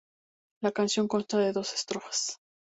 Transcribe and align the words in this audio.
La 0.63 0.71
canción 0.71 1.07
consta 1.07 1.37
de 1.37 1.51
dos 1.51 1.73
estrofas. 1.75 2.39